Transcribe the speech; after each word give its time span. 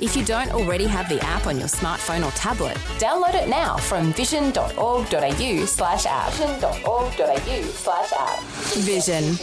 If 0.00 0.16
you 0.16 0.24
don't 0.24 0.50
already 0.50 0.86
have 0.86 1.08
the 1.08 1.22
app 1.24 1.46
on 1.46 1.58
your 1.58 1.68
smartphone 1.68 2.26
or 2.26 2.30
tablet, 2.32 2.76
download 2.98 3.34
it 3.34 3.48
now 3.48 3.76
from 3.76 4.12
vision.org.au 4.12 5.64
slash 5.66 6.06
app. 6.06 6.32
Vision.org.au 6.32 7.62
slash 7.62 8.12
app. 8.12 8.40
Vision. 8.82 9.36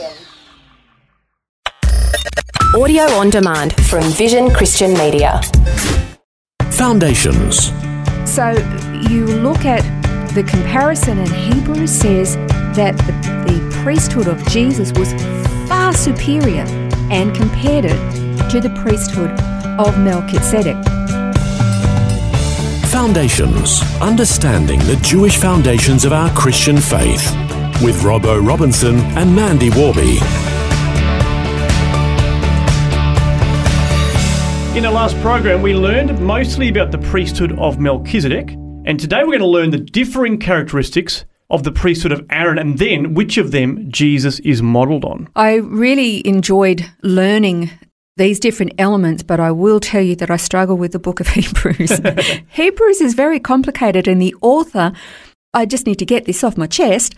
Audio 2.75 3.03
on 3.13 3.29
demand 3.29 3.73
from 3.85 4.03
Vision 4.11 4.53
Christian 4.53 4.93
Media. 4.93 5.41
Foundations. 6.71 7.71
So 8.25 8.51
you 9.09 9.25
look 9.25 9.65
at 9.65 9.83
the 10.33 10.43
comparison, 10.43 11.19
and 11.19 11.29
Hebrews 11.29 11.91
says 11.91 12.35
that 12.75 12.97
the, 12.97 13.51
the 13.51 13.81
priesthood 13.83 14.27
of 14.27 14.45
Jesus 14.47 14.91
was 14.93 15.13
far 15.67 15.93
superior 15.93 16.65
and 17.09 17.35
compared 17.35 17.85
it 17.85 18.49
to 18.51 18.59
the 18.59 18.69
priesthood 18.81 19.37
of 19.81 19.97
Melchizedek. 19.97 20.77
Foundations. 22.91 23.81
Understanding 23.99 24.79
the 24.81 24.99
Jewish 25.01 25.37
foundations 25.37 26.05
of 26.05 26.13
our 26.13 26.29
Christian 26.35 26.77
faith. 26.77 27.25
With 27.83 27.99
Robbo 28.03 28.45
Robinson 28.45 28.99
and 29.17 29.35
Mandy 29.35 29.71
Warby. 29.71 30.19
In 34.77 34.83
the 34.83 34.91
last 34.91 35.19
program, 35.21 35.63
we 35.63 35.73
learned 35.73 36.19
mostly 36.21 36.69
about 36.69 36.91
the 36.91 36.99
priesthood 36.99 37.57
of 37.57 37.79
Melchizedek, 37.79 38.51
and 38.85 38.99
today 38.99 39.21
we're 39.23 39.37
going 39.37 39.39
to 39.39 39.47
learn 39.47 39.71
the 39.71 39.79
differing 39.79 40.37
characteristics 40.37 41.25
of 41.49 41.63
the 41.63 41.71
priesthood 41.71 42.11
of 42.11 42.25
Aaron 42.29 42.59
and 42.59 42.77
then 42.77 43.15
which 43.15 43.37
of 43.37 43.49
them 43.51 43.91
Jesus 43.91 44.39
is 44.41 44.61
modelled 44.61 45.05
on. 45.05 45.27
I 45.35 45.55
really 45.55 46.25
enjoyed 46.25 46.85
learning 47.01 47.71
these 48.17 48.39
different 48.39 48.73
elements, 48.77 49.23
but 49.23 49.39
I 49.39 49.51
will 49.51 49.79
tell 49.79 50.01
you 50.01 50.15
that 50.17 50.29
I 50.29 50.37
struggle 50.37 50.77
with 50.77 50.91
the 50.91 50.99
book 50.99 51.19
of 51.19 51.27
Hebrews. 51.29 51.99
Hebrews 52.49 53.01
is 53.01 53.13
very 53.13 53.39
complicated, 53.39 54.07
and 54.07 54.21
the 54.21 54.35
author, 54.41 54.93
I 55.53 55.65
just 55.65 55.85
need 55.85 55.99
to 55.99 56.05
get 56.05 56.25
this 56.25 56.43
off 56.43 56.57
my 56.57 56.67
chest. 56.67 57.15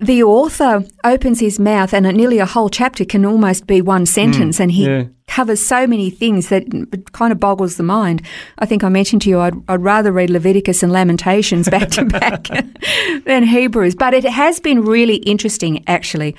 The 0.00 0.22
author 0.22 0.84
opens 1.04 1.40
his 1.40 1.58
mouth, 1.58 1.94
and 1.94 2.04
nearly 2.16 2.40
a 2.40 2.46
whole 2.46 2.68
chapter 2.68 3.04
can 3.04 3.24
almost 3.24 3.66
be 3.66 3.80
one 3.80 4.06
sentence, 4.06 4.60
and 4.60 4.72
he 4.72 4.86
yeah. 4.86 5.04
covers 5.28 5.64
so 5.64 5.86
many 5.86 6.10
things 6.10 6.48
that 6.48 6.64
it 6.92 7.12
kind 7.12 7.32
of 7.32 7.38
boggles 7.38 7.76
the 7.76 7.84
mind. 7.84 8.20
I 8.58 8.66
think 8.66 8.82
I 8.84 8.88
mentioned 8.88 9.22
to 9.22 9.30
you 9.30 9.40
I'd, 9.40 9.54
I'd 9.68 9.82
rather 9.82 10.12
read 10.12 10.30
Leviticus 10.30 10.82
and 10.82 10.92
Lamentations 10.92 11.68
back 11.68 11.90
to 11.90 12.04
back 12.04 12.48
than 13.24 13.44
Hebrews, 13.44 13.94
but 13.94 14.14
it 14.14 14.24
has 14.24 14.60
been 14.60 14.84
really 14.84 15.16
interesting, 15.16 15.84
actually, 15.86 16.34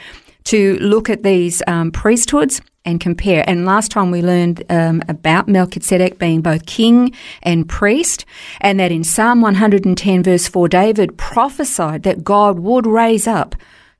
to 0.46 0.78
look 0.80 1.10
at 1.10 1.24
these 1.24 1.64
um, 1.66 1.92
priesthoods 1.92 2.62
and 2.86 3.02
compare. 3.02 3.44
And 3.48 3.66
last 3.66 3.92
time 3.92 4.12
we 4.12 4.22
learned 4.22 4.64
um, 4.70 5.02
about 5.10 5.48
Melchizedek 5.48 6.20
being 6.20 6.42
both 6.42 6.66
king 6.66 7.14
and 7.42 7.68
priest, 7.68 8.26
and 8.62 8.80
that 8.80 8.92
in 8.92 9.04
Psalm 9.04 9.42
110, 9.42 10.24
verse 10.24 10.48
4, 10.48 10.68
David 10.70 11.18
prophesied 11.18 12.04
that 12.04 12.24
God 12.24 12.60
would 12.60 12.86
raise 12.86 13.28
up 13.28 13.56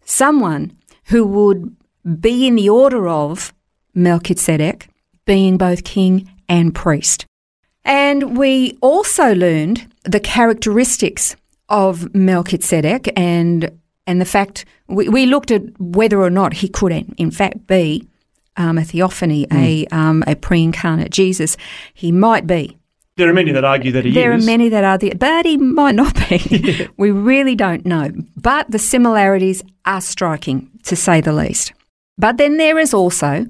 someone 0.06 0.78
who 1.06 1.26
would 1.26 1.76
be 2.20 2.48
in 2.48 2.56
the 2.56 2.70
order 2.70 3.08
of 3.08 3.54
Melchizedek, 3.94 4.88
being 5.26 5.58
both 5.58 5.84
king 5.84 6.30
and 6.48 6.74
priest. 6.74 7.26
And 7.84 8.38
we 8.38 8.78
also 8.82 9.34
learned 9.34 9.88
the 10.04 10.20
characteristics 10.20 11.36
of 11.70 12.14
Melchizedek 12.14 13.12
and 13.16 13.72
and 14.08 14.22
the 14.22 14.26
fact 14.26 14.66
we, 14.88 15.10
we 15.10 15.26
looked 15.26 15.50
at 15.50 15.64
whether 15.80 16.22
or 16.22 16.30
not 16.30 16.54
he 16.54 16.68
could 16.68 16.92
in, 16.92 17.16
in 17.18 17.32
fact 17.32 17.66
be 17.66 18.08
um, 18.58 18.78
a 18.78 18.84
theophany, 18.84 19.48
a 19.52 19.86
um, 19.88 20.24
a 20.28 20.36
pre-incarnate 20.36 21.12
Jesus. 21.12 21.58
He 21.94 22.12
might 22.12 22.48
be. 22.48 22.78
There 23.18 23.30
are 23.30 23.34
many 23.34 23.54
that 23.54 23.64
argue 23.64 23.94
that 23.94 24.04
he 24.04 24.12
There 24.12 24.34
is. 24.34 24.46
There 24.46 24.54
are 24.54 24.58
many 24.58 24.70
that 24.70 24.84
are 24.84 24.98
the, 24.98 25.14
but 25.14 25.46
he 25.46 25.58
might 25.58 25.96
not 25.96 26.16
be. 26.30 26.88
We 26.98 27.12
really 27.12 27.56
don't 27.56 27.86
know. 27.86 28.12
But 28.36 28.72
the 28.72 28.80
similarities 28.80 29.64
are 29.86 30.02
striking, 30.02 30.70
to 30.84 30.96
say 30.96 31.22
the 31.22 31.32
least. 31.32 31.74
But 32.18 32.38
then 32.38 32.58
there 32.58 32.78
is 32.80 32.94
also 32.94 33.46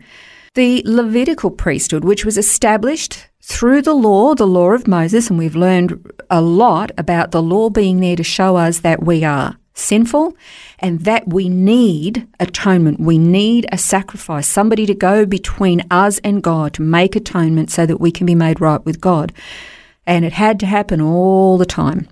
the 0.54 0.84
Levitical 0.86 1.52
priesthood, 1.52 2.04
which 2.04 2.26
was 2.26 2.38
established 2.38 3.28
through 3.42 3.82
the 3.82 3.94
law, 3.94 4.34
the 4.34 4.48
law 4.48 4.72
of 4.72 4.88
Moses, 4.88 5.30
and 5.30 5.38
we've 5.38 5.56
learned 5.56 6.12
a 6.30 6.42
lot 6.42 6.92
about 6.98 7.32
the 7.32 7.42
law 7.42 7.70
being 7.70 8.00
there 8.00 8.16
to 8.16 8.24
show 8.24 8.56
us 8.56 8.80
that 8.80 9.04
we 9.04 9.24
are 9.24 9.58
sinful 9.76 10.36
and 10.80 11.02
that 11.02 11.28
we 11.28 11.48
need 11.50 12.28
atonement. 12.40 13.00
We 13.00 13.18
need 13.18 13.68
a 13.72 13.78
sacrifice, 13.78 14.48
somebody 14.48 14.86
to 14.86 14.96
go 14.96 15.26
between 15.26 15.84
us 15.92 16.20
and 16.20 16.42
God 16.42 16.74
to 16.74 16.82
make 16.82 17.16
atonement 17.16 17.70
so 17.70 17.86
that 17.86 18.02
we 18.02 18.12
can 18.12 18.26
be 18.26 18.36
made 18.36 18.60
right 18.60 18.84
with 18.86 19.00
God. 19.00 19.32
And 20.08 20.26
it 20.26 20.34
had 20.34 20.60
to 20.62 20.66
happen 20.66 21.02
all 21.02 21.58
the 21.58 21.66
time. 21.66 22.08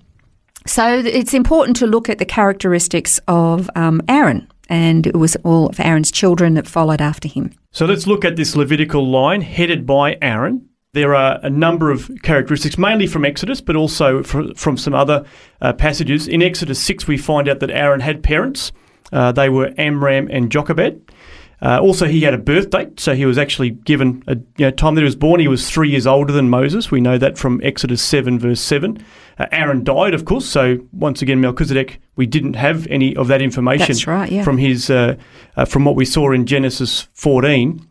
So 0.66 0.98
it's 0.98 1.34
important 1.34 1.76
to 1.78 1.86
look 1.86 2.08
at 2.08 2.18
the 2.18 2.24
characteristics 2.24 3.20
of 3.28 3.68
um, 3.74 4.00
Aaron, 4.08 4.48
and 4.68 5.06
it 5.06 5.14
was 5.16 5.36
all 5.44 5.68
of 5.68 5.78
Aaron's 5.78 6.10
children 6.10 6.54
that 6.54 6.66
followed 6.66 7.02
after 7.02 7.28
him. 7.28 7.52
So 7.70 7.84
let's 7.84 8.06
look 8.06 8.24
at 8.24 8.36
this 8.36 8.56
Levitical 8.56 9.06
line 9.06 9.42
headed 9.42 9.84
by 9.86 10.16
Aaron. 10.22 10.68
There 10.94 11.14
are 11.16 11.40
a 11.42 11.50
number 11.50 11.90
of 11.90 12.08
characteristics, 12.22 12.78
mainly 12.78 13.08
from 13.08 13.24
Exodus, 13.24 13.60
but 13.60 13.74
also 13.74 14.22
fr- 14.22 14.54
from 14.54 14.76
some 14.76 14.94
other 14.94 15.24
uh, 15.60 15.72
passages. 15.72 16.28
In 16.28 16.40
Exodus 16.40 16.80
6, 16.80 17.08
we 17.08 17.18
find 17.18 17.48
out 17.48 17.58
that 17.58 17.70
Aaron 17.70 17.98
had 17.98 18.22
parents. 18.22 18.70
Uh, 19.12 19.32
they 19.32 19.48
were 19.48 19.74
Amram 19.76 20.28
and 20.30 20.52
Jochebed. 20.52 21.12
Uh, 21.60 21.80
also, 21.80 22.06
he 22.06 22.20
had 22.20 22.32
a 22.32 22.38
birth 22.38 22.70
date, 22.70 23.00
so 23.00 23.14
he 23.14 23.26
was 23.26 23.38
actually 23.38 23.70
given 23.70 24.22
a 24.28 24.36
you 24.56 24.66
know, 24.66 24.70
time 24.70 24.94
that 24.94 25.00
he 25.00 25.04
was 25.04 25.16
born. 25.16 25.40
He 25.40 25.48
was 25.48 25.68
three 25.68 25.90
years 25.90 26.06
older 26.06 26.32
than 26.32 26.48
Moses. 26.48 26.92
We 26.92 27.00
know 27.00 27.18
that 27.18 27.38
from 27.38 27.60
Exodus 27.64 28.00
7, 28.00 28.38
verse 28.38 28.60
7. 28.60 29.04
Uh, 29.38 29.46
Aaron 29.50 29.82
died, 29.82 30.14
of 30.14 30.24
course, 30.24 30.46
so 30.46 30.78
once 30.92 31.22
again, 31.22 31.40
Melchizedek, 31.40 32.00
we 32.14 32.26
didn't 32.26 32.54
have 32.54 32.86
any 32.86 33.16
of 33.16 33.26
that 33.28 33.42
information 33.42 33.88
That's 33.88 34.06
right, 34.06 34.30
yeah. 34.30 34.44
from 34.44 34.58
his 34.58 34.90
uh, 34.90 35.16
uh, 35.56 35.64
from 35.64 35.84
what 35.84 35.96
we 35.96 36.04
saw 36.04 36.30
in 36.30 36.46
Genesis 36.46 37.08
14. 37.14 37.84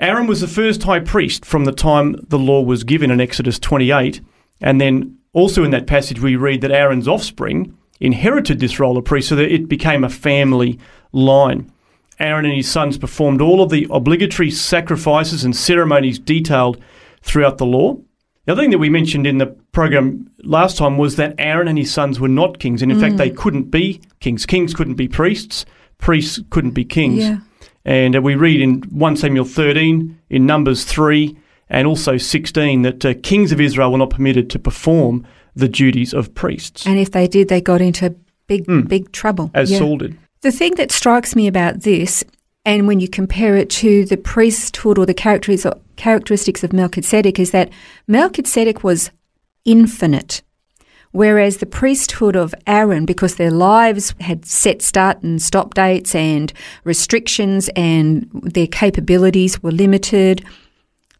Aaron 0.00 0.26
was 0.26 0.40
the 0.40 0.48
first 0.48 0.82
high 0.82 1.00
priest 1.00 1.44
from 1.44 1.66
the 1.66 1.72
time 1.72 2.16
the 2.28 2.38
law 2.38 2.62
was 2.62 2.84
given 2.84 3.10
in 3.10 3.20
Exodus 3.20 3.58
28. 3.58 4.22
And 4.60 4.80
then 4.80 5.18
also 5.34 5.62
in 5.62 5.70
that 5.72 5.86
passage, 5.86 6.20
we 6.20 6.36
read 6.36 6.62
that 6.62 6.72
Aaron's 6.72 7.06
offspring 7.06 7.76
inherited 8.00 8.60
this 8.60 8.80
role 8.80 8.96
of 8.96 9.04
priest 9.04 9.28
so 9.28 9.36
that 9.36 9.52
it 9.52 9.68
became 9.68 10.02
a 10.02 10.08
family 10.08 10.78
line. 11.12 11.70
Aaron 12.18 12.46
and 12.46 12.54
his 12.54 12.70
sons 12.70 12.98
performed 12.98 13.40
all 13.40 13.62
of 13.62 13.70
the 13.70 13.86
obligatory 13.90 14.50
sacrifices 14.50 15.44
and 15.44 15.54
ceremonies 15.54 16.18
detailed 16.18 16.82
throughout 17.22 17.58
the 17.58 17.66
law. 17.66 17.96
The 18.46 18.52
other 18.52 18.62
thing 18.62 18.70
that 18.70 18.78
we 18.78 18.88
mentioned 18.88 19.26
in 19.26 19.38
the 19.38 19.46
program 19.46 20.30
last 20.42 20.78
time 20.78 20.96
was 20.96 21.16
that 21.16 21.34
Aaron 21.38 21.68
and 21.68 21.78
his 21.78 21.92
sons 21.92 22.18
were 22.18 22.28
not 22.28 22.58
kings, 22.58 22.82
and 22.82 22.90
in 22.90 22.98
fact, 22.98 23.16
they 23.16 23.30
mm. 23.30 23.36
couldn't 23.36 23.64
be 23.64 24.00
kings. 24.18 24.46
Kings 24.46 24.74
couldn't 24.74 24.94
be 24.94 25.08
priests, 25.08 25.66
priests 25.98 26.40
couldn't 26.50 26.72
be 26.72 26.84
kings. 26.84 27.18
Yeah. 27.18 27.38
And 27.84 28.16
uh, 28.16 28.22
we 28.22 28.34
read 28.34 28.60
in 28.60 28.82
1 28.82 29.16
Samuel 29.16 29.44
13, 29.44 30.18
in 30.30 30.46
Numbers 30.46 30.84
3, 30.84 31.36
and 31.68 31.86
also 31.86 32.16
16 32.16 32.82
that 32.82 33.04
uh, 33.04 33.14
kings 33.22 33.52
of 33.52 33.60
Israel 33.60 33.92
were 33.92 33.98
not 33.98 34.10
permitted 34.10 34.50
to 34.50 34.58
perform 34.58 35.26
the 35.54 35.68
duties 35.68 36.14
of 36.14 36.34
priests, 36.34 36.86
And 36.86 36.98
if 36.98 37.10
they 37.10 37.26
did, 37.26 37.48
they 37.48 37.60
got 37.60 37.80
into 37.80 38.14
big, 38.46 38.64
big 38.88 39.12
trouble. 39.12 39.50
as 39.54 39.70
Yeah. 39.70 39.78
Saul 39.78 39.98
did. 39.98 40.16
The 40.42 40.52
thing 40.52 40.74
that 40.76 40.90
strikes 40.92 41.34
me 41.36 41.46
about 41.46 41.82
this, 41.82 42.24
and 42.64 42.86
when 42.86 43.00
you 43.00 43.08
compare 43.08 43.56
it 43.56 43.68
to 43.70 44.04
the 44.04 44.16
priesthood 44.16 44.98
or 44.98 45.06
the 45.06 45.14
characteristics 45.14 46.64
of 46.64 46.72
Melchizedek, 46.72 47.38
is 47.38 47.50
that 47.50 47.70
Melchizedek 48.06 48.82
was 48.84 49.10
infinite. 49.64 50.42
Whereas 51.12 51.56
the 51.56 51.66
priesthood 51.66 52.36
of 52.36 52.54
Aaron, 52.66 53.04
because 53.04 53.34
their 53.34 53.50
lives 53.50 54.14
had 54.20 54.46
set 54.46 54.80
start 54.80 55.22
and 55.22 55.42
stop 55.42 55.74
dates 55.74 56.14
and 56.14 56.52
restrictions 56.84 57.68
and 57.74 58.30
their 58.32 58.68
capabilities 58.68 59.60
were 59.62 59.72
limited, 59.72 60.44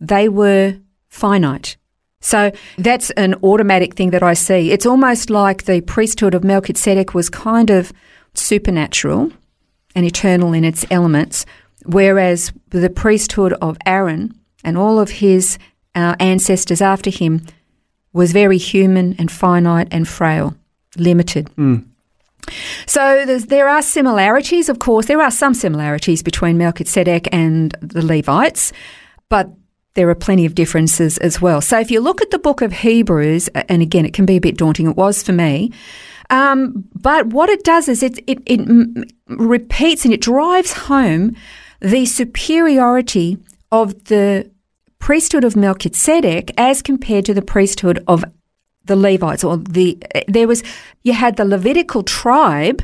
they 0.01 0.29
were 0.29 0.77
finite. 1.09 1.77
So 2.21 2.53
that's 2.79 3.11
an 3.13 3.35
automatic 3.43 3.95
thing 3.95 4.11
that 4.11 4.23
I 4.23 4.35
see. 4.35 4.71
It's 4.71 4.87
almost 4.87 5.29
like 5.31 5.65
the 5.65 5.81
priesthood 5.81 6.35
of 6.35 6.45
Melchizedek 6.45 7.15
was 7.15 7.29
kind 7.29 7.71
of 7.71 7.93
supernatural 8.35 9.33
and 9.95 10.07
eternal 10.07 10.53
in 10.53 10.63
its 10.63 10.85
elements, 10.91 11.47
whereas 11.85 12.53
the 12.69 12.91
priesthood 12.91 13.55
of 13.55 13.77
Aaron 13.87 14.39
and 14.63 14.79
all 14.79 15.01
of 15.01 15.11
his 15.11 15.59
uh, 15.95 16.15
ancestors 16.21 16.81
after 16.81 17.11
him 17.11 17.45
was 18.13 18.33
very 18.33 18.59
human 18.59 19.15
and 19.19 19.31
finite 19.31 19.89
and 19.91 20.07
frail, 20.07 20.55
limited. 20.97 21.49
So 22.87 23.25
there 23.27 23.69
are 23.69 23.83
similarities, 23.83 24.69
of 24.69 24.79
course. 24.79 25.07
There 25.07 25.21
are 25.21 25.31
some 25.31 25.55
similarities 25.55 26.23
between 26.23 26.59
Melchizedek 26.59 27.29
and 27.33 27.77
the 27.81 28.05
Levites, 28.05 28.73
but 29.29 29.51
there 29.95 30.09
are 30.09 30.15
plenty 30.15 30.47
of 30.47 30.55
differences 30.55 31.19
as 31.19 31.41
well. 31.41 31.61
So 31.61 31.79
if 31.79 31.91
you 31.91 32.01
look 32.01 32.23
at 32.23 32.31
the 32.31 32.39
book 32.39 32.63
of 32.63 32.73
Hebrews, 32.73 33.49
and 33.49 33.83
again, 33.83 34.07
it 34.07 34.15
can 34.15 34.27
be 34.27 34.37
a 34.37 34.41
bit 34.41 34.57
daunting, 34.57 34.89
it 34.89 34.97
was 34.97 35.23
for 35.23 35.33
me. 35.33 35.73
Um, 36.31 36.85
but 36.95 37.27
what 37.27 37.49
it 37.51 37.65
does 37.65 37.89
is 37.89 38.03
it, 38.03 38.19
it, 38.27 38.39
it 38.47 38.61
m- 38.61 39.05
repeats 39.27 40.05
and 40.05 40.15
it 40.15 40.21
drives 40.21 40.73
home 40.73 41.37
the 41.81 42.07
superiority 42.07 43.39
of 43.73 44.05
the 44.05 44.51
priesthood 45.01 45.43
of 45.43 45.57
Melchizedek 45.57 46.53
as 46.57 46.83
compared 46.83 47.25
to 47.25 47.35
the 47.35 47.43
priesthood 47.43 48.05
of 48.07 48.25
the 48.85 48.97
Levites 48.97 49.43
or 49.43 49.57
the 49.57 49.99
there 50.29 50.47
was 50.47 50.63
you 51.03 51.13
had 51.13 51.37
the 51.37 51.45
Levitical 51.45 52.03
tribe 52.03 52.83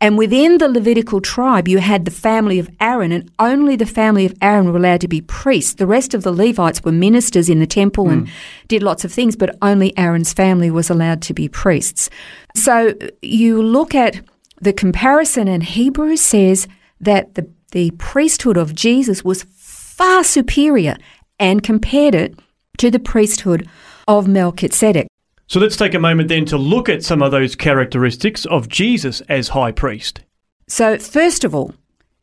and 0.00 0.18
within 0.18 0.58
the 0.58 0.68
Levitical 0.68 1.20
tribe 1.20 1.68
you 1.68 1.78
had 1.78 2.04
the 2.04 2.10
family 2.10 2.58
of 2.58 2.68
Aaron 2.80 3.12
and 3.12 3.30
only 3.38 3.76
the 3.76 3.86
family 3.86 4.24
of 4.26 4.34
Aaron 4.40 4.70
were 4.70 4.78
allowed 4.78 5.00
to 5.02 5.08
be 5.08 5.20
priests 5.20 5.74
the 5.74 5.86
rest 5.86 6.14
of 6.14 6.22
the 6.22 6.32
Levites 6.32 6.82
were 6.84 6.92
ministers 6.92 7.48
in 7.48 7.60
the 7.60 7.66
temple 7.66 8.06
mm. 8.06 8.12
and 8.12 8.30
did 8.68 8.82
lots 8.82 9.04
of 9.04 9.12
things 9.12 9.36
but 9.36 9.56
only 9.62 9.96
Aaron's 9.98 10.32
family 10.32 10.70
was 10.70 10.88
allowed 10.90 11.22
to 11.22 11.34
be 11.34 11.48
priests 11.48 12.08
so 12.54 12.94
you 13.22 13.62
look 13.62 13.94
at 13.94 14.20
the 14.60 14.72
comparison 14.72 15.48
and 15.48 15.62
Hebrews 15.62 16.22
says 16.22 16.68
that 17.00 17.34
the 17.34 17.48
the 17.72 17.90
priesthood 17.98 18.56
of 18.56 18.74
Jesus 18.74 19.24
was 19.24 19.44
far 19.96 20.22
superior 20.22 20.96
and 21.38 21.62
compared 21.62 22.14
it 22.14 22.38
to 22.78 22.90
the 22.90 22.98
priesthood 22.98 23.68
of 24.08 24.28
Melchizedek. 24.28 25.08
So 25.48 25.60
let's 25.60 25.76
take 25.76 25.94
a 25.94 25.98
moment 25.98 26.28
then 26.28 26.44
to 26.46 26.56
look 26.56 26.88
at 26.88 27.04
some 27.04 27.22
of 27.22 27.30
those 27.30 27.54
characteristics 27.54 28.44
of 28.46 28.68
Jesus 28.68 29.20
as 29.22 29.48
high 29.48 29.72
priest. 29.72 30.20
So, 30.68 30.98
first 30.98 31.44
of 31.44 31.54
all, 31.54 31.74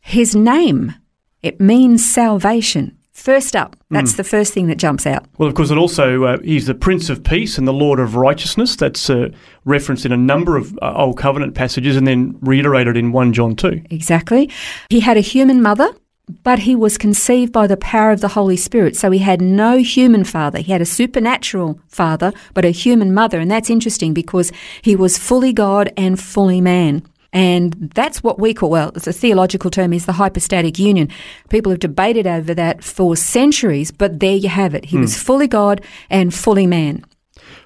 his 0.01 0.36
name, 0.36 0.95
it 1.42 1.62
means 1.62 2.06
salvation. 2.13 2.98
First 3.13 3.56
up, 3.56 3.77
that's 3.89 4.13
mm. 4.13 4.18
the 4.18 4.24
first 4.24 4.54
thing 4.54 4.68
that 4.68 4.77
jumps 4.77 5.06
out. 5.06 5.25
Well, 5.38 5.48
of 5.48 5.56
course, 5.56 5.71
it 5.71 5.77
also, 5.77 6.24
uh, 6.24 6.38
he's 6.39 6.66
the 6.66 6.74
Prince 6.74 7.09
of 7.09 7.24
Peace 7.24 7.57
and 7.57 7.68
the 7.68 7.74
Lord 7.74 8.00
of 8.00 8.16
Righteousness. 8.16 8.75
That's 8.75 9.09
uh, 9.09 9.30
referenced 9.63 10.06
in 10.06 10.12
a 10.12 10.18
number 10.18 10.57
of 10.57 10.77
uh, 10.81 10.94
Old 10.95 11.18
Covenant 11.18 11.54
passages 11.54 11.95
and 11.95 12.06
then 12.06 12.38
reiterated 12.42 12.98
in 12.98 13.12
1 13.13 13.31
John 13.31 13.56
2. 13.56 13.83
Exactly. 13.92 14.50
He 14.89 15.00
had 15.00 15.16
a 15.16 15.21
human 15.21 15.62
mother, 15.62 15.95
but 16.43 16.59
he 16.59 16.75
was 16.75 16.97
conceived 16.97 17.51
by 17.51 17.67
the 17.67 17.77
power 17.77 18.11
of 18.11 18.21
the 18.21 18.29
Holy 18.29 18.57
Spirit. 18.57 18.95
So 18.95 19.11
he 19.11 19.19
had 19.19 19.41
no 19.41 19.77
human 19.77 20.23
father. 20.23 20.59
He 20.59 20.71
had 20.71 20.81
a 20.81 20.85
supernatural 20.85 21.79
father, 21.87 22.31
but 22.53 22.65
a 22.65 22.69
human 22.69 23.13
mother. 23.13 23.39
And 23.39 23.51
that's 23.51 23.69
interesting 23.69 24.13
because 24.13 24.51
he 24.81 24.95
was 24.95 25.17
fully 25.17 25.53
God 25.53 25.91
and 25.97 26.19
fully 26.19 26.61
man. 26.61 27.03
And 27.33 27.91
that's 27.95 28.21
what 28.21 28.39
we 28.39 28.53
call, 28.53 28.69
well, 28.69 28.91
it's 28.95 29.07
a 29.07 29.13
theological 29.13 29.71
term, 29.71 29.91
is 29.91 30.05
the 30.05 30.13
hypostatic 30.13 30.77
union. 30.77 31.09
People 31.49 31.71
have 31.71 31.79
debated 31.79 32.27
over 32.27 32.53
that 32.53 32.83
for 32.83 33.17
centuries, 33.17 33.91
but 33.91 34.19
there 34.19 34.35
you 34.35 34.49
have 34.49 34.75
it. 34.75 34.85
He 34.85 34.97
mm. 34.97 35.01
was 35.01 35.17
fully 35.17 35.47
God 35.47 35.81
and 36.11 36.31
fully 36.33 36.67
man. 36.67 37.03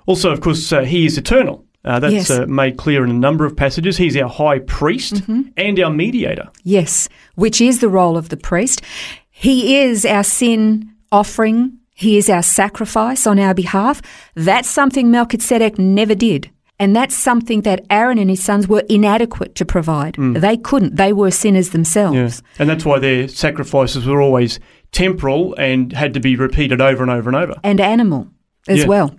Also, 0.06 0.31
of 0.31 0.39
course, 0.39 0.71
uh, 0.71 0.81
he 0.81 1.06
is 1.06 1.18
eternal. 1.18 1.67
Uh, 1.86 2.00
that's 2.00 2.14
yes. 2.14 2.30
uh, 2.30 2.46
made 2.48 2.78
clear 2.78 3.04
in 3.04 3.10
a 3.10 3.14
number 3.14 3.46
of 3.46 3.56
passages. 3.56 3.98
He's 3.98 4.18
our 4.18 4.28
high 4.28 4.60
priest 4.60 5.16
mm-hmm. 5.16 5.44
and 5.56 5.80
our 5.80 5.90
mediator. 5.90 6.50
Yes, 6.64 7.08
which 7.36 7.62
is 7.62 7.80
the 7.80 7.90
role 7.90 8.18
of 8.18 8.30
the 8.30 8.38
priest. 8.38 8.82
He 9.30 9.78
is 9.78 10.06
our 10.06 10.24
sin 10.24 10.92
offering. 11.12 11.78
He 11.94 12.18
is 12.18 12.30
our 12.30 12.44
sacrifice 12.44 13.26
on 13.26 13.40
our 13.40 13.54
behalf. 13.54 14.02
That's 14.36 14.70
something 14.70 15.10
Melchizedek 15.10 15.80
never 15.80 16.16
did. 16.16 16.52
And 16.80 16.96
that's 16.96 17.16
something 17.16 17.62
that 17.62 17.86
Aaron 17.90 18.20
and 18.20 18.30
his 18.30 18.44
sons 18.44 18.68
were 18.68 18.84
inadequate 18.88 19.56
to 19.56 19.66
provide. 19.66 20.14
Mm. 20.16 20.42
They 20.42 20.58
couldn't. 20.58 20.96
They 20.96 21.12
were 21.12 21.32
sinners 21.32 21.72
themselves. 21.72 22.16
Yeah. 22.16 22.50
And 22.60 22.70
that's 22.70 22.86
why 22.86 23.00
their 23.00 23.28
sacrifices 23.28 24.06
were 24.06 24.22
always 24.22 24.60
temporal 24.92 25.56
and 25.56 25.92
had 25.94 26.14
to 26.14 26.20
be 26.20 26.36
repeated 26.36 26.80
over 26.80 27.02
and 27.02 27.12
over 27.12 27.30
and 27.30 27.36
over. 27.36 27.56
And 27.64 27.82
animal 27.82 28.28
as 28.68 28.80
yeah. 28.80 28.86
well. 28.86 29.16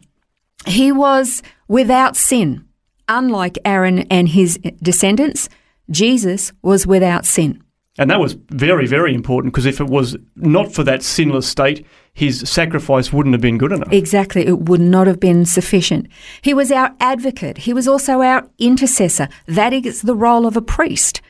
He 0.66 0.92
was 0.92 1.42
without 1.68 2.16
sin. 2.16 2.64
Unlike 3.08 3.58
Aaron 3.64 4.00
and 4.10 4.28
his 4.28 4.58
descendants, 4.82 5.48
Jesus 5.90 6.52
was 6.62 6.86
without 6.86 7.24
sin. 7.24 7.62
And 7.98 8.10
that 8.10 8.20
was 8.20 8.34
very, 8.50 8.86
very 8.86 9.12
important 9.12 9.52
because 9.52 9.66
if 9.66 9.80
it 9.80 9.88
was 9.88 10.16
not 10.36 10.72
for 10.72 10.84
that 10.84 11.02
sinless 11.02 11.48
state, 11.48 11.84
his 12.14 12.40
sacrifice 12.48 13.12
wouldn't 13.12 13.34
have 13.34 13.40
been 13.40 13.58
good 13.58 13.72
enough. 13.72 13.92
Exactly. 13.92 14.46
It 14.46 14.60
would 14.60 14.80
not 14.80 15.08
have 15.08 15.18
been 15.18 15.44
sufficient. 15.44 16.06
He 16.42 16.54
was 16.54 16.70
our 16.70 16.94
advocate. 17.00 17.58
He 17.58 17.72
was 17.72 17.88
also 17.88 18.22
our 18.22 18.48
intercessor. 18.58 19.28
That 19.46 19.72
is 19.72 20.02
the 20.02 20.14
role 20.14 20.46
of 20.46 20.56
a 20.56 20.62
priest. 20.62 21.20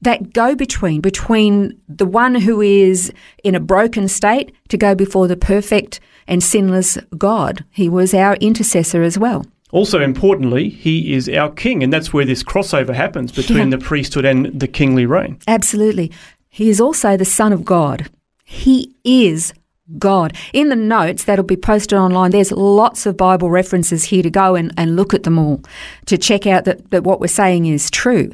That 0.00 0.32
go 0.32 0.54
between, 0.54 1.00
between 1.00 1.80
the 1.88 2.06
one 2.06 2.34
who 2.36 2.60
is 2.60 3.12
in 3.42 3.54
a 3.54 3.60
broken 3.60 4.08
state 4.08 4.54
to 4.68 4.76
go 4.76 4.94
before 4.94 5.28
the 5.28 5.36
perfect 5.36 6.00
and 6.26 6.42
sinless 6.42 6.98
God. 7.18 7.64
He 7.70 7.88
was 7.88 8.14
our 8.14 8.34
intercessor 8.36 9.02
as 9.02 9.18
well. 9.18 9.44
Also, 9.72 10.00
importantly, 10.00 10.68
he 10.68 11.14
is 11.14 11.28
our 11.30 11.50
king, 11.50 11.82
and 11.82 11.92
that's 11.92 12.12
where 12.12 12.26
this 12.26 12.42
crossover 12.42 12.94
happens 12.94 13.32
between 13.32 13.70
yeah. 13.70 13.76
the 13.76 13.84
priesthood 13.84 14.26
and 14.26 14.60
the 14.60 14.68
kingly 14.68 15.06
reign. 15.06 15.38
Absolutely. 15.48 16.12
He 16.50 16.68
is 16.68 16.80
also 16.80 17.16
the 17.16 17.24
Son 17.24 17.52
of 17.52 17.64
God. 17.64 18.10
He 18.44 18.94
is 19.02 19.54
God. 19.98 20.36
In 20.52 20.68
the 20.68 20.76
notes 20.76 21.24
that'll 21.24 21.44
be 21.44 21.56
posted 21.56 21.98
online, 21.98 22.30
there's 22.30 22.52
lots 22.52 23.06
of 23.06 23.16
Bible 23.16 23.50
references 23.50 24.04
here 24.04 24.22
to 24.22 24.30
go 24.30 24.54
and, 24.54 24.72
and 24.76 24.94
look 24.94 25.14
at 25.14 25.22
them 25.22 25.38
all 25.38 25.62
to 26.06 26.18
check 26.18 26.46
out 26.46 26.66
that, 26.66 26.90
that 26.90 27.04
what 27.04 27.18
we're 27.18 27.26
saying 27.26 27.64
is 27.64 27.90
true. 27.90 28.30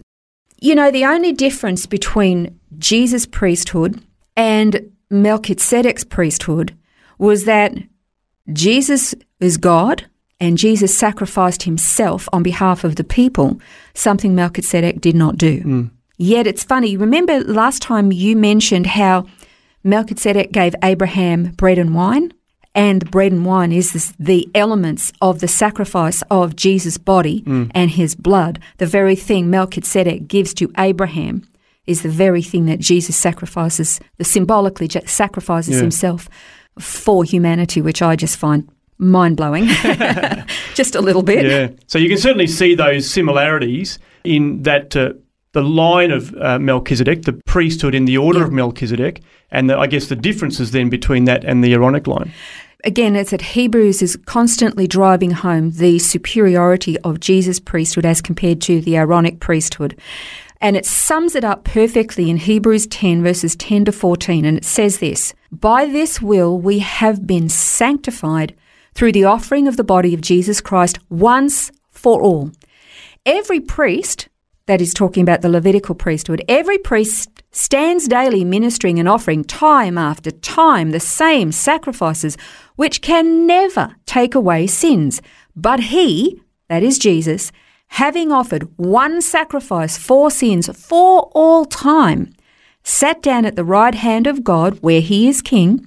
You 0.60 0.74
know, 0.74 0.90
the 0.90 1.04
only 1.04 1.32
difference 1.32 1.86
between 1.86 2.58
Jesus' 2.78 3.26
priesthood 3.26 4.02
and 4.36 4.92
Melchizedek's 5.08 6.04
priesthood 6.04 6.76
was 7.16 7.44
that 7.44 7.74
Jesus 8.52 9.14
is 9.38 9.56
God 9.56 10.06
and 10.40 10.58
Jesus 10.58 10.96
sacrificed 10.96 11.64
himself 11.64 12.28
on 12.32 12.42
behalf 12.42 12.84
of 12.84 12.96
the 12.96 13.04
people, 13.04 13.60
something 13.94 14.34
Melchizedek 14.34 15.00
did 15.00 15.16
not 15.16 15.36
do. 15.36 15.62
Mm. 15.62 15.90
Yet 16.16 16.46
it's 16.46 16.64
funny, 16.64 16.96
remember 16.96 17.40
last 17.40 17.82
time 17.82 18.12
you 18.12 18.36
mentioned 18.36 18.86
how 18.86 19.26
Melchizedek 19.84 20.52
gave 20.52 20.74
Abraham 20.82 21.52
bread 21.52 21.78
and 21.78 21.94
wine? 21.94 22.32
And 22.74 23.10
bread 23.10 23.32
and 23.32 23.44
wine 23.44 23.72
is 23.72 23.92
this, 23.92 24.12
the 24.20 24.48
elements 24.54 25.12
of 25.20 25.40
the 25.40 25.48
sacrifice 25.48 26.22
of 26.30 26.54
Jesus' 26.54 26.98
body 26.98 27.42
mm. 27.42 27.70
and 27.74 27.90
his 27.90 28.14
blood. 28.14 28.60
The 28.76 28.86
very 28.86 29.16
thing 29.16 29.50
Melchizedek 29.50 30.28
gives 30.28 30.54
to 30.54 30.70
Abraham 30.78 31.48
is 31.86 32.02
the 32.02 32.08
very 32.08 32.42
thing 32.42 32.66
that 32.66 32.78
Jesus 32.78 33.16
sacrifices, 33.16 33.98
the 34.18 34.24
symbolically 34.24 34.88
sacrifices 35.06 35.76
yeah. 35.76 35.80
himself 35.80 36.28
for 36.78 37.24
humanity, 37.24 37.80
which 37.80 38.02
I 38.02 38.14
just 38.14 38.36
find 38.36 38.68
mind 38.98 39.36
blowing, 39.36 39.66
just 40.74 40.94
a 40.94 41.00
little 41.00 41.22
bit. 41.22 41.46
Yeah. 41.46 41.70
So 41.86 41.98
you 41.98 42.08
can 42.08 42.18
certainly 42.18 42.46
see 42.46 42.74
those 42.74 43.08
similarities 43.08 43.98
in 44.24 44.62
that 44.62 44.96
uh, 44.96 45.12
the 45.52 45.62
line 45.62 46.10
of 46.10 46.34
uh, 46.36 46.58
Melchizedek, 46.58 47.22
the 47.22 47.32
priesthood 47.46 47.94
in 47.94 48.04
the 48.04 48.18
order 48.18 48.40
yeah. 48.40 48.44
of 48.46 48.52
Melchizedek, 48.52 49.22
and 49.50 49.70
the, 49.70 49.78
I 49.78 49.86
guess 49.86 50.08
the 50.08 50.16
differences 50.16 50.72
then 50.72 50.88
between 50.90 51.24
that 51.24 51.44
and 51.44 51.64
the 51.64 51.72
Aaronic 51.72 52.06
line. 52.06 52.32
Again, 52.84 53.16
it's 53.16 53.32
that 53.32 53.42
Hebrews 53.42 54.02
is 54.02 54.16
constantly 54.16 54.86
driving 54.86 55.32
home 55.32 55.72
the 55.72 55.98
superiority 55.98 56.96
of 57.00 57.18
Jesus' 57.18 57.58
priesthood 57.58 58.06
as 58.06 58.22
compared 58.22 58.60
to 58.62 58.80
the 58.80 58.96
Aaronic 58.96 59.40
priesthood. 59.40 59.98
And 60.60 60.76
it 60.76 60.86
sums 60.86 61.34
it 61.34 61.44
up 61.44 61.64
perfectly 61.64 62.30
in 62.30 62.36
Hebrews 62.36 62.86
10, 62.86 63.22
verses 63.22 63.56
10 63.56 63.86
to 63.86 63.92
14. 63.92 64.44
And 64.44 64.56
it 64.56 64.64
says 64.64 64.98
this 64.98 65.34
By 65.50 65.86
this 65.86 66.20
will 66.22 66.58
we 66.58 66.80
have 66.80 67.26
been 67.26 67.48
sanctified 67.48 68.54
through 68.98 69.12
the 69.12 69.22
offering 69.22 69.68
of 69.68 69.76
the 69.76 69.84
body 69.84 70.12
of 70.12 70.20
Jesus 70.20 70.60
Christ 70.60 70.98
once 71.08 71.70
for 71.92 72.20
all. 72.20 72.50
Every 73.24 73.60
priest, 73.60 74.28
that 74.66 74.80
is 74.80 74.92
talking 74.92 75.22
about 75.22 75.40
the 75.40 75.48
Levitical 75.48 75.94
priesthood, 75.94 76.42
every 76.48 76.78
priest 76.78 77.44
stands 77.52 78.08
daily 78.08 78.42
ministering 78.42 78.98
and 78.98 79.08
offering 79.08 79.44
time 79.44 79.96
after 79.96 80.32
time 80.32 80.90
the 80.90 80.98
same 80.98 81.52
sacrifices 81.52 82.36
which 82.74 83.00
can 83.00 83.46
never 83.46 83.94
take 84.04 84.34
away 84.34 84.66
sins. 84.66 85.22
But 85.54 85.78
he, 85.78 86.42
that 86.68 86.82
is 86.82 86.98
Jesus, 86.98 87.52
having 87.86 88.32
offered 88.32 88.64
one 88.78 89.22
sacrifice 89.22 89.96
for 89.96 90.28
sins 90.28 90.68
for 90.76 91.30
all 91.34 91.64
time, 91.64 92.32
sat 92.82 93.22
down 93.22 93.44
at 93.44 93.54
the 93.54 93.64
right 93.64 93.94
hand 93.94 94.26
of 94.26 94.42
God 94.42 94.76
where 94.80 95.00
he 95.00 95.28
is 95.28 95.40
king 95.40 95.86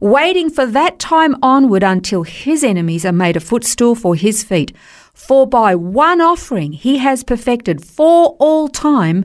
waiting 0.00 0.50
for 0.50 0.66
that 0.66 0.98
time 0.98 1.36
onward 1.42 1.82
until 1.82 2.22
his 2.22 2.62
enemies 2.64 3.04
are 3.04 3.12
made 3.12 3.36
a 3.36 3.40
footstool 3.40 3.94
for 3.94 4.14
his 4.14 4.42
feet. 4.42 4.72
For 5.14 5.46
by 5.46 5.74
one 5.74 6.20
offering 6.20 6.72
he 6.72 6.98
has 6.98 7.24
perfected 7.24 7.84
for 7.84 8.36
all 8.38 8.68
time 8.68 9.24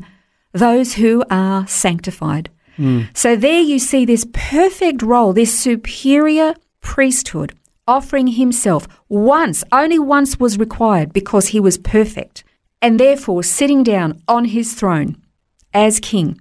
those 0.51 0.94
who 0.94 1.24
are 1.30 1.68
sanctified. 1.68 2.50
Mm. 2.77 3.15
So 3.15 3.36
there 3.36 3.62
you 3.62 3.80
see 3.80 4.06
this 4.06 4.25
perfect 4.34 5.01
role, 5.01 5.34
this 5.34 5.58
superior 5.58 6.56
priesthood 6.82 7.53
offering 7.88 8.27
himself 8.27 8.88
once, 9.10 9.63
only 9.72 10.00
once 10.00 10.39
was 10.39 10.58
required 10.58 11.12
because 11.12 11.48
he 11.48 11.60
was 11.60 11.77
perfect. 11.77 12.44
and 12.84 13.00
therefore 13.00 13.42
sitting 13.42 13.82
down 13.82 14.22
on 14.27 14.44
his 14.44 14.74
throne 14.74 15.15
as 15.74 16.01
king. 16.01 16.38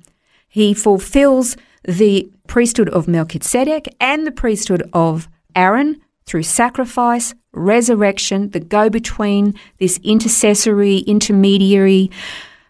He 0.49 0.75
fulfills 0.75 1.57
the 1.85 2.31
priesthood 2.47 2.89
of 2.91 3.09
Melchizedek 3.09 3.95
and 4.01 4.27
the 4.27 4.33
priesthood 4.33 4.89
of 4.93 5.29
Aaron 5.55 6.01
through 6.25 6.45
sacrifice, 6.45 7.35
resurrection, 7.53 8.51
the 8.51 8.61
go 8.61 8.89
between, 8.89 9.55
this 9.79 9.99
intercessory, 10.03 10.99
intermediary 10.99 12.11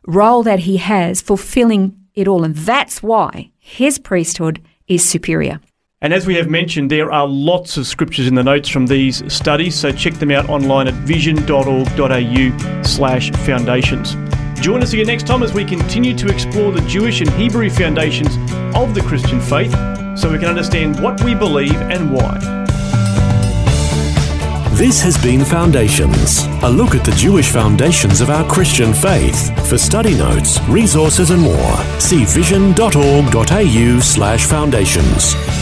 role 0.06 0.42
that 0.42 0.60
he 0.60 0.78
has, 0.78 1.20
fulfilling 1.20 1.96
it 2.14 2.26
all. 2.26 2.44
And 2.44 2.56
that's 2.56 3.02
why 3.02 3.50
his 3.58 3.98
priesthood 3.98 4.62
is 4.88 5.08
superior. 5.08 5.60
And 6.00 6.12
as 6.12 6.26
we 6.26 6.34
have 6.34 6.50
mentioned, 6.50 6.90
there 6.90 7.12
are 7.12 7.28
lots 7.28 7.76
of 7.76 7.86
scriptures 7.86 8.26
in 8.26 8.34
the 8.34 8.42
notes 8.42 8.68
from 8.68 8.86
these 8.86 9.22
studies, 9.32 9.76
so 9.76 9.92
check 9.92 10.14
them 10.14 10.32
out 10.32 10.48
online 10.48 10.88
at 10.88 10.94
vision.org.au 10.94 12.82
slash 12.82 13.30
foundations. 13.30 14.16
Join 14.62 14.80
us 14.80 14.92
again 14.92 15.08
next 15.08 15.26
time 15.26 15.42
as 15.42 15.52
we 15.52 15.64
continue 15.64 16.14
to 16.14 16.28
explore 16.28 16.70
the 16.70 16.82
Jewish 16.82 17.20
and 17.20 17.28
Hebrew 17.30 17.68
foundations 17.68 18.36
of 18.76 18.94
the 18.94 19.02
Christian 19.04 19.40
faith 19.40 19.72
so 20.16 20.30
we 20.30 20.38
can 20.38 20.48
understand 20.48 21.00
what 21.00 21.20
we 21.24 21.34
believe 21.34 21.74
and 21.74 22.12
why. 22.12 22.38
This 24.74 25.02
has 25.02 25.20
been 25.20 25.44
Foundations, 25.44 26.44
a 26.62 26.70
look 26.70 26.94
at 26.94 27.04
the 27.04 27.10
Jewish 27.10 27.50
foundations 27.50 28.20
of 28.20 28.30
our 28.30 28.48
Christian 28.48 28.94
faith. 28.94 29.50
For 29.68 29.76
study 29.76 30.14
notes, 30.14 30.60
resources, 30.68 31.30
and 31.30 31.42
more, 31.42 31.76
see 31.98 32.24
vision.org.au 32.24 33.98
slash 34.00 34.46
foundations. 34.46 35.61